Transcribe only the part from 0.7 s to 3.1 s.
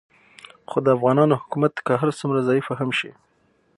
د افغانانو حکومت که هر څومره ضعیفه هم